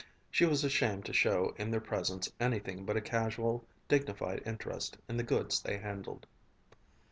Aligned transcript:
She 0.31 0.45
was 0.47 0.63
ashamed 0.63 1.05
to 1.05 1.13
show 1.13 1.53
in 1.59 1.69
their 1.69 1.79
presence 1.79 2.27
anything 2.39 2.85
but 2.85 2.97
a 2.97 3.01
casual, 3.01 3.63
dignified 3.87 4.41
interest 4.47 4.97
in 5.07 5.15
the 5.15 5.21
goods 5.23 5.61
they 5.61 5.77
handled. 5.77 6.25